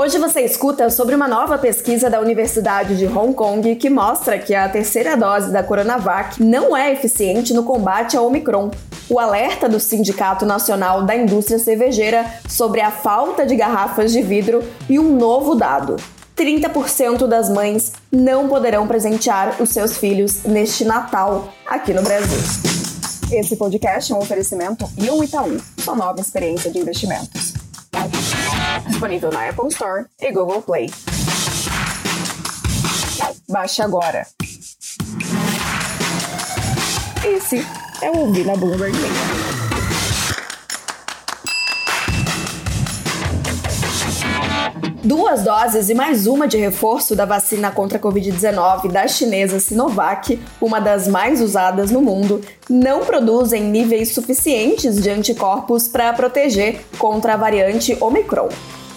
Hoje 0.00 0.16
você 0.16 0.40
escuta 0.40 0.88
sobre 0.88 1.14
uma 1.14 1.28
nova 1.28 1.58
pesquisa 1.58 2.08
da 2.08 2.22
Universidade 2.22 2.96
de 2.96 3.04
Hong 3.04 3.34
Kong 3.34 3.76
que 3.76 3.90
mostra 3.90 4.38
que 4.38 4.54
a 4.54 4.66
terceira 4.66 5.14
dose 5.14 5.52
da 5.52 5.62
Coronavac 5.62 6.42
não 6.42 6.74
é 6.74 6.90
eficiente 6.90 7.52
no 7.52 7.64
combate 7.64 8.16
ao 8.16 8.26
Omicron. 8.26 8.70
O 9.10 9.18
alerta 9.18 9.68
do 9.68 9.78
Sindicato 9.78 10.46
Nacional 10.46 11.04
da 11.04 11.14
Indústria 11.14 11.58
Cervejeira 11.58 12.24
sobre 12.48 12.80
a 12.80 12.90
falta 12.90 13.44
de 13.44 13.54
garrafas 13.54 14.10
de 14.10 14.22
vidro 14.22 14.64
e 14.88 14.98
um 14.98 15.18
novo 15.18 15.54
dado. 15.54 15.96
30% 16.34 17.26
das 17.26 17.50
mães 17.50 17.92
não 18.10 18.48
poderão 18.48 18.88
presentear 18.88 19.60
os 19.60 19.68
seus 19.68 19.98
filhos 19.98 20.44
neste 20.44 20.82
Natal 20.82 21.52
aqui 21.66 21.92
no 21.92 22.00
Brasil. 22.00 22.40
Esse 23.30 23.54
podcast 23.54 24.10
é 24.10 24.16
um 24.16 24.20
oferecimento 24.20 24.88
e 24.96 25.10
um 25.10 25.22
Itaú, 25.22 25.60
sua 25.76 25.94
nova 25.94 26.22
experiência 26.22 26.70
de 26.70 26.78
investimentos. 26.78 27.49
Disponível 29.00 29.32
na 29.32 29.48
Apple 29.48 29.68
Store 29.68 30.04
e 30.20 30.30
Google 30.30 30.60
Play. 30.60 30.90
Baixe 33.48 33.80
agora. 33.80 34.26
Esse 37.24 37.66
é 38.02 38.10
o 38.10 38.18
Ouvir 38.18 38.44
na 38.44 38.54
Bloomberg 38.56 38.94
Duas 45.02 45.44
doses 45.44 45.88
e 45.88 45.94
mais 45.94 46.26
uma 46.26 46.46
de 46.46 46.58
reforço 46.58 47.16
da 47.16 47.24
vacina 47.24 47.70
contra 47.70 47.96
a 47.96 48.00
Covid-19 48.02 48.92
da 48.92 49.08
chinesa 49.08 49.58
Sinovac, 49.58 50.38
uma 50.60 50.78
das 50.78 51.08
mais 51.08 51.40
usadas 51.40 51.90
no 51.90 52.02
mundo, 52.02 52.42
não 52.68 53.06
produzem 53.06 53.62
níveis 53.64 54.12
suficientes 54.12 55.00
de 55.00 55.08
anticorpos 55.08 55.88
para 55.88 56.12
proteger 56.12 56.84
contra 56.98 57.32
a 57.32 57.36
variante 57.38 57.96
Omicron. 57.98 58.50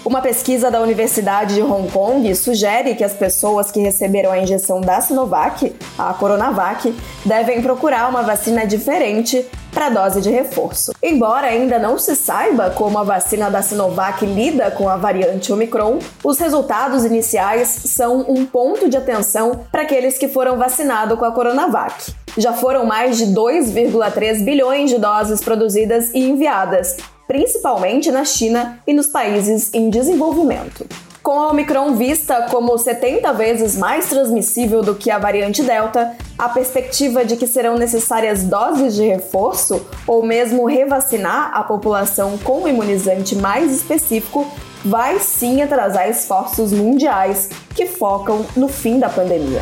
Uma 0.05 0.21
pesquisa 0.21 0.69
da 0.69 0.81
Universidade 0.81 1.55
de 1.55 1.61
Hong 1.61 1.89
Kong 1.89 2.35
sugere 2.35 2.93
que 2.93 3.05
as 3.05 3.13
pessoas 3.13 3.71
que 3.71 3.79
receberam 3.79 4.33
a 4.33 4.37
injeção 4.37 4.81
da 4.81 4.99
Sinovac, 4.99 5.73
a 5.97 6.13
Coronavac, 6.13 6.93
devem 7.23 7.61
procurar 7.61 8.09
uma 8.09 8.21
vacina 8.21 8.67
diferente 8.67 9.45
para 9.71 9.89
dose 9.89 10.19
de 10.19 10.29
reforço. 10.29 10.93
Embora 11.01 11.47
ainda 11.47 11.79
não 11.79 11.97
se 11.97 12.17
saiba 12.17 12.69
como 12.71 12.99
a 12.99 13.03
vacina 13.03 13.49
da 13.49 13.61
Sinovac 13.61 14.25
lida 14.25 14.69
com 14.71 14.89
a 14.89 14.97
variante 14.97 15.53
Omicron, 15.53 15.99
os 16.21 16.37
resultados 16.37 17.05
iniciais 17.05 17.69
são 17.69 18.25
um 18.27 18.45
ponto 18.45 18.89
de 18.89 18.97
atenção 18.97 19.61
para 19.71 19.83
aqueles 19.83 20.17
que 20.17 20.27
foram 20.27 20.57
vacinados 20.57 21.17
com 21.17 21.23
a 21.23 21.31
Coronavac. 21.31 22.13
Já 22.37 22.51
foram 22.51 22.85
mais 22.85 23.17
de 23.17 23.27
2,3 23.27 24.43
bilhões 24.43 24.89
de 24.89 24.97
doses 24.97 25.39
produzidas 25.39 26.11
e 26.13 26.19
enviadas, 26.19 26.97
principalmente 27.27 28.11
na 28.11 28.25
China 28.25 28.79
e 28.85 28.93
nos 28.93 29.07
países 29.07 29.73
em 29.73 29.89
desenvolvimento. 29.89 30.85
Com 31.23 31.39
a 31.39 31.51
Omicron 31.51 31.95
vista 31.95 32.47
como 32.51 32.77
70 32.77 33.31
vezes 33.31 33.77
mais 33.77 34.09
transmissível 34.09 34.81
do 34.81 34.93
que 34.93 35.09
a 35.09 35.17
variante 35.17 35.63
Delta, 35.63 36.17
a 36.37 36.49
perspectiva 36.49 37.23
de 37.23 37.37
que 37.37 37.47
serão 37.47 37.77
necessárias 37.77 38.43
doses 38.43 38.95
de 38.95 39.07
reforço 39.07 39.85
ou 40.05 40.21
mesmo 40.21 40.65
revacinar 40.65 41.51
a 41.53 41.63
população 41.63 42.37
com 42.39 42.63
um 42.63 42.67
imunizante 42.67 43.37
mais 43.37 43.73
específico 43.73 44.45
vai 44.83 45.17
sim 45.19 45.61
atrasar 45.61 46.09
esforços 46.09 46.73
mundiais 46.73 47.49
que 47.73 47.85
focam 47.85 48.45
no 48.55 48.67
fim 48.67 48.99
da 48.99 49.07
pandemia. 49.07 49.61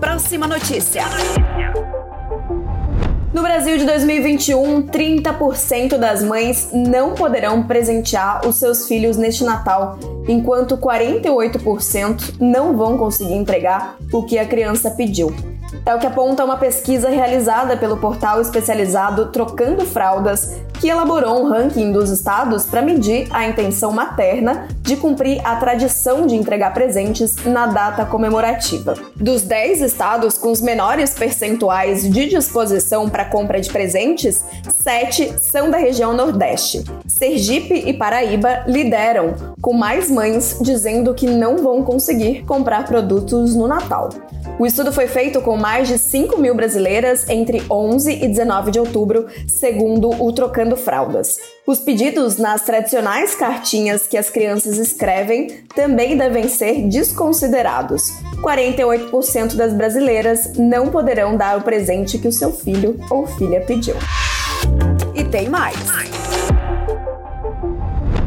Próxima 0.00 0.46
notícia. 0.46 1.04
No 3.32 3.40
Brasil 3.40 3.78
de 3.78 3.86
2021, 3.86 4.82
30% 4.82 5.96
das 5.96 6.22
mães 6.22 6.68
não 6.70 7.14
poderão 7.14 7.62
presentear 7.62 8.46
os 8.46 8.56
seus 8.56 8.86
filhos 8.86 9.16
neste 9.16 9.42
Natal, 9.42 9.98
enquanto 10.28 10.76
48% 10.76 12.34
não 12.38 12.76
vão 12.76 12.98
conseguir 12.98 13.32
entregar 13.32 13.96
o 14.12 14.22
que 14.22 14.38
a 14.38 14.46
criança 14.46 14.90
pediu. 14.90 15.34
É 15.86 15.94
o 15.94 15.98
que 15.98 16.06
aponta 16.06 16.44
uma 16.44 16.58
pesquisa 16.58 17.08
realizada 17.08 17.74
pelo 17.74 17.96
portal 17.96 18.38
especializado 18.38 19.32
Trocando 19.32 19.86
Fraldas, 19.86 20.60
que 20.78 20.88
elaborou 20.88 21.42
um 21.42 21.48
ranking 21.48 21.90
dos 21.90 22.10
estados 22.10 22.66
para 22.66 22.82
medir 22.82 23.28
a 23.30 23.48
intenção 23.48 23.92
materna 23.92 24.68
de 24.92 24.96
cumprir 24.98 25.40
a 25.42 25.56
tradição 25.56 26.26
de 26.26 26.36
entregar 26.36 26.74
presentes 26.74 27.36
na 27.46 27.66
data 27.66 28.04
comemorativa. 28.04 28.94
Dos 29.16 29.40
10 29.40 29.80
estados 29.80 30.36
com 30.36 30.50
os 30.50 30.60
menores 30.60 31.14
percentuais 31.14 32.08
de 32.08 32.28
disposição 32.28 33.08
para 33.08 33.24
compra 33.24 33.58
de 33.58 33.70
presentes, 33.70 34.44
7 34.82 35.32
são 35.38 35.70
da 35.70 35.78
região 35.78 36.12
Nordeste. 36.12 36.84
Sergipe 37.06 37.74
e 37.74 37.94
Paraíba 37.94 38.64
lideram, 38.66 39.34
com 39.62 39.72
mais 39.72 40.10
mães 40.10 40.58
dizendo 40.60 41.14
que 41.14 41.26
não 41.26 41.56
vão 41.56 41.82
conseguir 41.82 42.44
comprar 42.44 42.84
produtos 42.84 43.54
no 43.54 43.66
Natal. 43.66 44.10
O 44.58 44.66
estudo 44.66 44.92
foi 44.92 45.06
feito 45.06 45.40
com 45.40 45.56
mais 45.56 45.88
de 45.88 45.96
5 45.96 46.38
mil 46.38 46.54
brasileiras 46.54 47.28
entre 47.30 47.62
11 47.70 48.12
e 48.12 48.28
19 48.28 48.70
de 48.70 48.78
outubro, 48.78 49.26
segundo 49.48 50.10
o 50.10 50.30
Trocando 50.32 50.76
Fraldas. 50.76 51.38
Os 51.64 51.78
pedidos 51.78 52.38
nas 52.38 52.62
tradicionais 52.62 53.36
cartinhas 53.36 54.08
que 54.08 54.18
as 54.18 54.28
crianças 54.28 54.78
escrevem 54.78 55.64
também 55.76 56.16
devem 56.16 56.48
ser 56.48 56.88
desconsiderados. 56.88 58.10
48% 58.42 59.54
das 59.54 59.72
brasileiras 59.72 60.54
não 60.56 60.88
poderão 60.88 61.36
dar 61.36 61.56
o 61.56 61.62
presente 61.62 62.18
que 62.18 62.26
o 62.26 62.32
seu 62.32 62.52
filho 62.52 62.98
ou 63.08 63.28
filha 63.28 63.60
pediu. 63.60 63.94
E 65.14 65.22
tem 65.22 65.48
mais! 65.48 65.76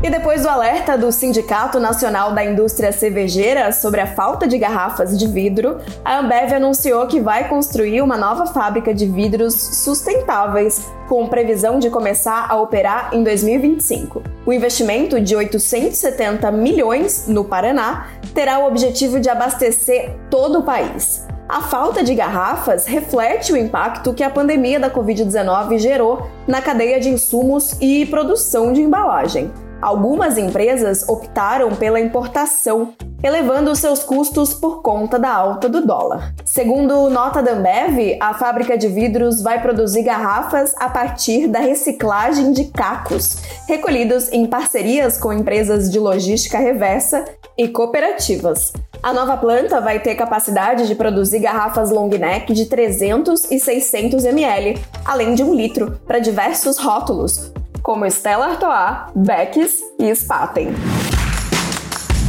E 0.06 0.10
depois 0.12 0.44
do 0.44 0.50
alerta 0.50 0.96
do 0.96 1.12
Sindicato 1.12 1.80
Nacional 1.80 2.32
da 2.32 2.46
Indústria 2.46 2.92
Cervejeira 2.92 3.72
sobre 3.72 4.00
a 4.00 4.06
falta 4.06 4.48
de 4.48 4.56
garrafas 4.56 5.18
de 5.18 5.26
vidro, 5.26 5.80
a 6.06 6.20
Ambev 6.20 6.54
anunciou 6.54 7.08
que 7.08 7.20
vai 7.20 7.50
construir 7.50 8.04
uma 8.04 8.16
nova 8.16 8.46
fábrica 8.46 8.94
de 8.94 9.08
vidros 9.08 9.56
sustentáveis, 9.56 10.86
com 11.10 11.28
previsão 11.28 11.80
de 11.80 11.90
começar 11.90 12.46
a 12.48 12.56
operar 12.56 13.16
em 13.16 13.24
2025. 13.24 14.22
O 14.46 14.54
investimento 14.54 15.20
de 15.20 15.36
870 15.36 16.52
milhões 16.52 17.28
no 17.28 17.44
Paraná 17.44 18.10
terá 18.32 18.60
o 18.60 18.68
objetivo 18.68 19.20
de 19.20 19.28
abastecer 19.28 20.16
todo 20.30 20.60
o 20.60 20.64
país. 20.64 21.26
A 21.50 21.62
falta 21.62 22.04
de 22.04 22.14
garrafas 22.14 22.86
reflete 22.86 23.52
o 23.52 23.58
impacto 23.58 24.14
que 24.14 24.24
a 24.24 24.30
pandemia 24.30 24.80
da 24.80 24.92
Covid-19 24.92 25.80
gerou 25.80 26.30
na 26.48 26.62
cadeia 26.62 27.00
de 27.00 27.10
insumos 27.10 27.76
e 27.82 28.06
produção 28.06 28.72
de 28.72 28.84
embalagem. 28.84 29.52
Algumas 29.82 30.38
empresas 30.38 31.08
optaram 31.08 31.76
pela 31.76 32.00
importação, 32.00 32.94
elevando 33.22 33.76
seus 33.76 34.04
custos 34.04 34.54
por 34.54 34.82
conta 34.82 35.20
da 35.20 35.34
alta 35.34 35.68
do 35.68 35.86
dólar. 35.86 36.34
Segundo 36.46 37.10
nota 37.10 37.42
da 37.42 37.52
Ambev, 37.52 38.18
a 38.20 38.34
fábrica 38.34 38.78
de 38.78 38.88
vidros 38.88 39.42
vai 39.42 39.62
produzir 39.62 40.04
garrafas 40.04 40.74
a 40.78 40.90
partir 40.90 41.48
da 41.48 41.60
reciclagem 41.60 42.52
de 42.52 42.66
cacos, 42.66 43.38
recolhidos 43.68 44.32
em 44.32 44.48
parcerias 44.48 45.18
com 45.18 45.34
empresas 45.34 45.92
de 45.92 46.00
logística 46.00 46.58
reversa 46.58 47.26
e 47.58 47.68
cooperativas. 47.68 48.74
A 49.04 49.14
nova 49.14 49.38
planta 49.38 49.80
vai 49.82 50.00
ter 50.00 50.16
capacidade 50.16 50.88
de 50.88 50.96
produzir 50.96 51.40
garrafas 51.40 51.92
long 51.92 52.10
neck 52.10 52.54
de 52.54 52.66
300 52.66 53.52
e 53.52 53.60
600 53.60 54.26
ml, 54.26 54.80
além 55.04 55.36
de 55.36 55.44
um 55.44 55.54
litro, 55.54 56.00
para 56.08 56.18
diversos 56.18 56.80
rótulos, 56.80 57.52
como 57.86 58.04
Stella 58.08 58.48
Artois, 58.48 59.14
Becks 59.14 59.80
e 60.00 60.14
Spaten. 60.16 60.70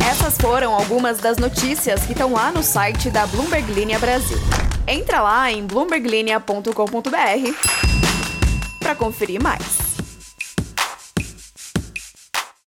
Essas 0.07 0.37
foram 0.37 0.75
algumas 0.75 1.17
das 1.19 1.39
notícias 1.39 2.05
que 2.05 2.13
estão 2.13 2.35
lá 2.35 2.53
no 2.53 2.63
site 2.63 3.09
da 3.09 3.27
Bloomberg 3.27 3.73
Linha 3.73 3.99
Brasil. 3.99 4.37
Entra 4.87 5.23
lá 5.23 5.51
em 5.51 5.67
bloomberglinea.com.br 5.67 6.71
para 8.79 8.95
conferir 8.95 9.43
mais. 9.43 9.86